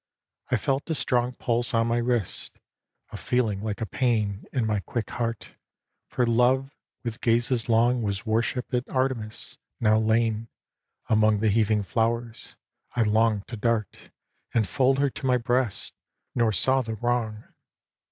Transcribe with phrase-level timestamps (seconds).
[0.49, 2.57] I felt a strong Pulse on my wrist,
[3.11, 5.51] a feeling like a pain In my quick heart,
[6.07, 6.71] for Love
[7.03, 10.47] with gazes long Was worshipping at Artemis, now lain
[11.07, 12.55] Among the heaving flowers...
[12.95, 14.09] I longed ta dart
[14.55, 15.93] And fold her to my breast,
[16.33, 17.43] nor saw the wrong.